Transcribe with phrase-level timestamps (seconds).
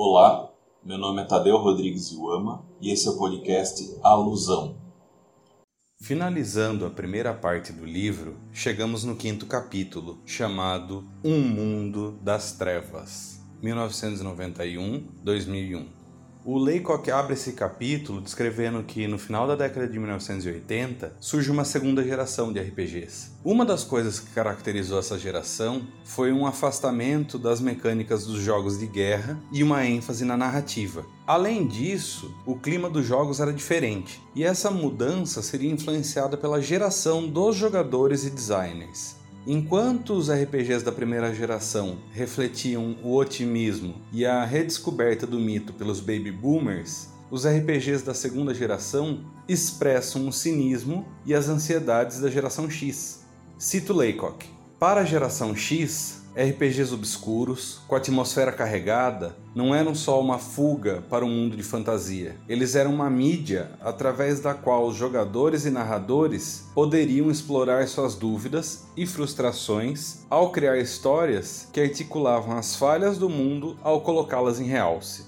[0.00, 0.48] Olá,
[0.84, 4.76] meu nome é Tadeu Rodrigues Iuama e esse é o podcast Alusão.
[6.00, 13.44] Finalizando a primeira parte do livro, chegamos no quinto capítulo, chamado Um Mundo das Trevas,
[13.60, 15.97] 1991-2001.
[16.50, 21.62] O Laycock abre esse capítulo descrevendo que no final da década de 1980 surge uma
[21.62, 23.32] segunda geração de RPGs.
[23.44, 28.86] Uma das coisas que caracterizou essa geração foi um afastamento das mecânicas dos jogos de
[28.86, 31.04] guerra e uma ênfase na narrativa.
[31.26, 37.28] Além disso, o clima dos jogos era diferente, e essa mudança seria influenciada pela geração
[37.28, 39.17] dos jogadores e designers.
[39.50, 46.00] Enquanto os RPGs da primeira geração refletiam o otimismo e a redescoberta do mito pelos
[46.00, 52.68] baby boomers, os RPGs da segunda geração expressam o cinismo e as ansiedades da geração
[52.68, 53.24] X.
[53.56, 54.44] Cito Laycock.
[54.78, 61.24] Para a geração X, RPGs obscuros, com atmosfera carregada, não eram só uma fuga para
[61.24, 62.36] um mundo de fantasia.
[62.48, 68.86] Eles eram uma mídia através da qual os jogadores e narradores poderiam explorar suas dúvidas
[68.96, 75.26] e frustrações ao criar histórias que articulavam as falhas do mundo ao colocá-las em realce.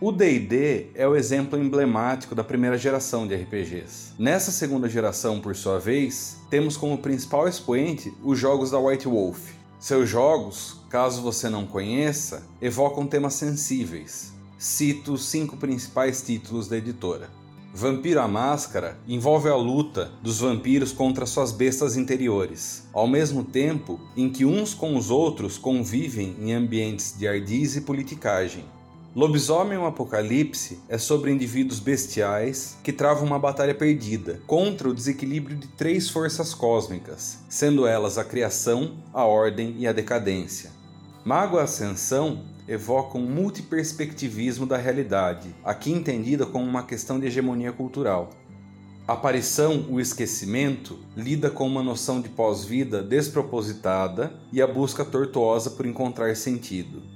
[0.00, 4.14] O D&D é o exemplo emblemático da primeira geração de RPGs.
[4.18, 9.52] Nessa segunda geração, por sua vez, temos como principal expoente os jogos da White Wolf,
[9.84, 14.32] seus jogos, caso você não conheça, evocam temas sensíveis.
[14.56, 17.28] Cito os cinco principais títulos da editora.
[17.74, 24.00] Vampiro à Máscara envolve a luta dos vampiros contra suas bestas interiores, ao mesmo tempo
[24.16, 28.64] em que uns com os outros convivem em ambientes de ardiz e politicagem.
[29.16, 35.56] Lobisomem o Apocalipse é sobre indivíduos bestiais que travam uma batalha perdida contra o desequilíbrio
[35.56, 40.72] de três forças cósmicas, sendo elas a criação, a ordem e a decadência.
[41.24, 48.30] Mago Ascensão evoca um multiperspectivismo da realidade, aqui entendida como uma questão de hegemonia cultural.
[49.06, 55.86] Aparição, o esquecimento, lida com uma noção de pós-vida despropositada e a busca tortuosa por
[55.86, 57.14] encontrar sentido.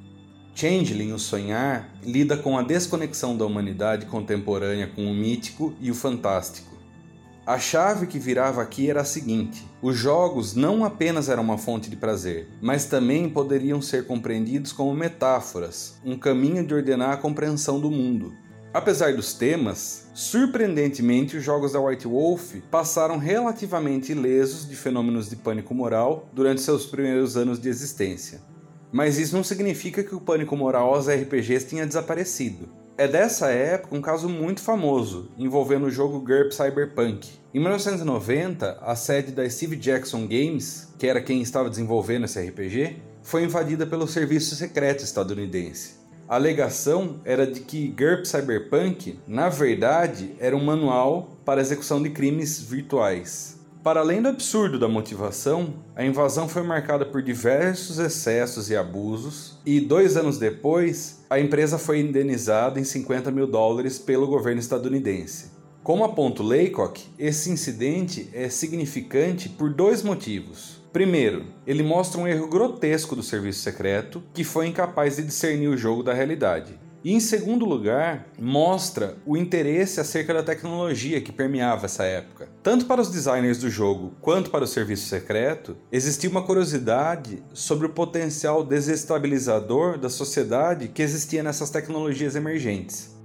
[0.60, 5.94] Changeling, o sonhar, lida com a desconexão da humanidade contemporânea com o mítico e o
[5.94, 6.76] fantástico.
[7.46, 11.88] A chave que virava aqui era a seguinte: os jogos não apenas eram uma fonte
[11.88, 17.78] de prazer, mas também poderiam ser compreendidos como metáforas, um caminho de ordenar a compreensão
[17.78, 18.34] do mundo.
[18.74, 25.36] Apesar dos temas, surpreendentemente os jogos da White Wolf passaram relativamente ilesos de fenômenos de
[25.36, 28.40] pânico moral durante seus primeiros anos de existência.
[28.90, 32.68] Mas isso não significa que o pânico moral aos RPGs tinha desaparecido.
[32.96, 37.28] É dessa época um caso muito famoso, envolvendo o jogo GURP Cyberpunk.
[37.54, 42.96] Em 1990, a sede da Steve Jackson Games, que era quem estava desenvolvendo esse RPG,
[43.22, 45.98] foi invadida pelo serviço secreto estadunidense.
[46.28, 52.10] A alegação era de que GURP Cyberpunk, na verdade, era um manual para execução de
[52.10, 53.57] crimes virtuais.
[53.88, 59.58] Para além do absurdo da motivação, a invasão foi marcada por diversos excessos e abusos,
[59.64, 65.52] e dois anos depois, a empresa foi indenizada em 50 mil dólares pelo governo estadunidense.
[65.82, 70.82] Como aponta Laycock, esse incidente é significante por dois motivos.
[70.92, 75.78] Primeiro, ele mostra um erro grotesco do serviço secreto que foi incapaz de discernir o
[75.78, 76.78] jogo da realidade.
[77.04, 82.48] E em segundo lugar, mostra o interesse acerca da tecnologia que permeava essa época.
[82.60, 87.86] Tanto para os designers do jogo quanto para o serviço secreto, existia uma curiosidade sobre
[87.86, 93.16] o potencial desestabilizador da sociedade que existia nessas tecnologias emergentes.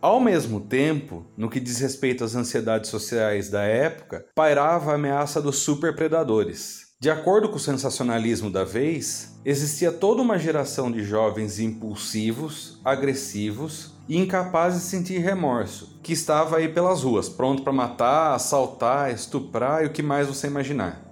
[0.00, 5.40] Ao mesmo tempo, no que diz respeito às ansiedades sociais da época, pairava a ameaça
[5.40, 11.60] dos superpredadores, de acordo com o sensacionalismo da vez, existia toda uma geração de jovens
[11.60, 18.34] impulsivos, agressivos e incapazes de sentir remorso, que estava aí pelas ruas, pronto para matar,
[18.34, 21.02] assaltar, estuprar e o que mais você imaginar.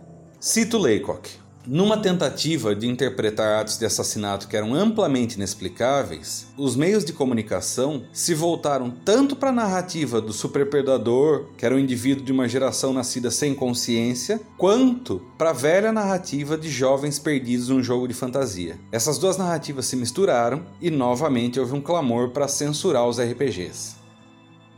[0.41, 1.44] Cito Laycock.
[1.67, 8.05] Numa tentativa de interpretar atos de assassinato que eram amplamente inexplicáveis, os meios de comunicação
[8.13, 12.93] se voltaram tanto para a narrativa do superpredador, que era um indivíduo de uma geração
[12.93, 18.79] nascida sem consciência, quanto para a velha narrativa de jovens perdidos num jogo de fantasia.
[18.93, 23.95] Essas duas narrativas se misturaram e novamente houve um clamor para censurar os RPGs.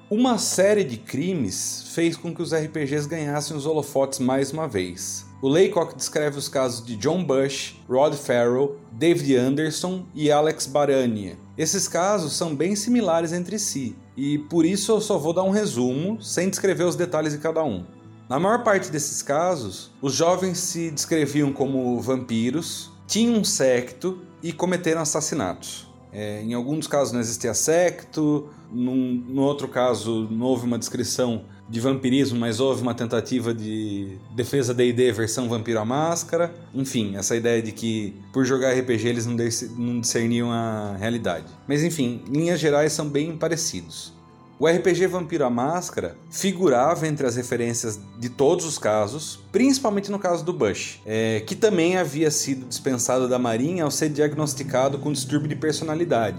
[0.09, 5.26] Uma série de crimes fez com que os RPGs ganhassem os holofotes mais uma vez.
[5.43, 11.37] O Laycock descreve os casos de John Bush, Rod Farrell, David Anderson e Alex Barania.
[11.59, 15.51] Esses casos são bem similares entre si, e por isso eu só vou dar um
[15.51, 17.85] resumo, sem descrever os detalhes de cada um.
[18.31, 24.55] Na maior parte desses casos, os jovens se descreviam como vampiros, tinham um secto e
[24.55, 25.87] cometeram assassinatos.
[26.13, 31.45] É, em alguns casos não existia secto, num, no outro caso não houve uma descrição
[31.69, 36.55] de vampirismo, mas houve uma tentativa de defesa D&D versão Vampiro à Máscara.
[36.75, 41.47] Enfim, essa ideia de que por jogar RPG eles não discerniam a realidade.
[41.67, 44.15] Mas enfim, linhas gerais são bem parecidos.
[44.59, 50.19] O RPG Vampiro à Máscara figurava entre as referências de todos os casos, principalmente no
[50.19, 55.13] caso do Bush, é, que também havia sido dispensado da Marinha ao ser diagnosticado com
[55.13, 56.39] distúrbio de personalidade.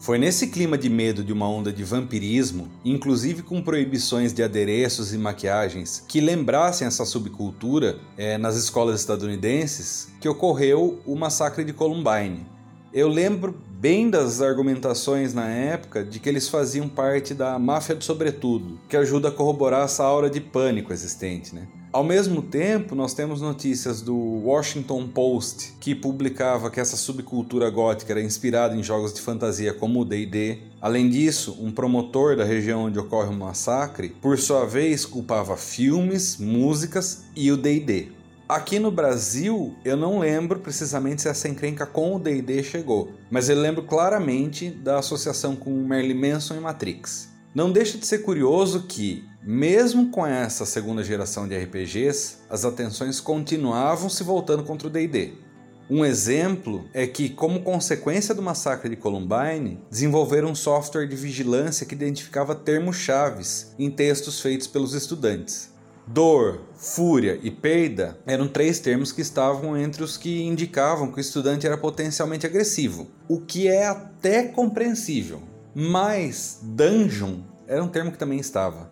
[0.00, 5.12] Foi nesse clima de medo de uma onda de vampirismo, inclusive com proibições de adereços
[5.12, 11.72] e maquiagens que lembrassem essa subcultura é, nas escolas estadunidenses, que ocorreu o massacre de
[11.72, 12.46] Columbine.
[12.92, 18.04] Eu lembro bem das argumentações na época de que eles faziam parte da máfia do
[18.04, 21.66] sobretudo, que ajuda a corroborar essa aura de pânico existente, né?
[21.90, 28.12] Ao mesmo tempo, nós temos notícias do Washington Post, que publicava que essa subcultura gótica
[28.12, 30.58] era inspirada em jogos de fantasia como o D&D.
[30.82, 36.36] Além disso, um promotor da região onde ocorre o massacre, por sua vez, culpava filmes,
[36.36, 38.08] músicas e o D&D.
[38.46, 43.48] Aqui no Brasil, eu não lembro precisamente se essa encrenca com o D&D chegou, mas
[43.48, 47.37] eu lembro claramente da associação com Merlin Manson e Matrix.
[47.54, 53.20] Não deixa de ser curioso que, mesmo com essa segunda geração de RPGs, as atenções
[53.20, 55.32] continuavam se voltando contra o D&D.
[55.90, 61.86] Um exemplo é que, como consequência do massacre de Columbine, desenvolveram um software de vigilância
[61.86, 65.72] que identificava termos-chaves em textos feitos pelos estudantes.
[66.06, 71.20] Dor, fúria e perda eram três termos que estavam entre os que indicavam que o
[71.20, 75.42] estudante era potencialmente agressivo, o que é até compreensível.
[75.80, 77.36] Mas dungeon
[77.68, 78.90] era um termo que também estava.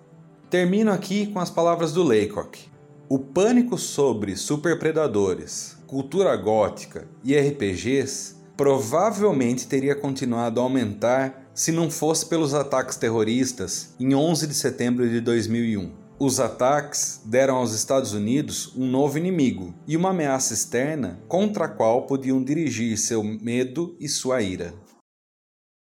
[0.49, 2.61] Termino aqui com as palavras do Laycock.
[3.09, 11.91] O pânico sobre superpredadores, cultura gótica e RPGs provavelmente teria continuado a aumentar se não
[11.91, 15.91] fosse pelos ataques terroristas em 11 de setembro de 2001.
[16.21, 21.69] Os ataques deram aos Estados Unidos um novo inimigo e uma ameaça externa contra a
[21.69, 24.86] qual podiam dirigir seu medo e sua ira.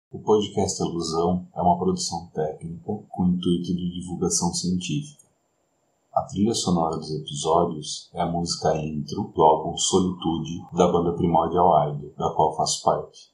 [0.09, 5.27] O podcast Alusão é uma produção técnica com intuito de divulgação científica.
[6.13, 11.89] A trilha sonora dos episódios é a música intro do álbum Solitude da banda Primordial
[11.89, 13.33] Idol, da qual faço parte.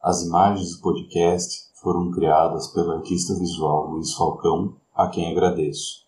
[0.00, 6.06] As imagens do podcast foram criadas pelo artista visual Luiz Falcão, a quem agradeço.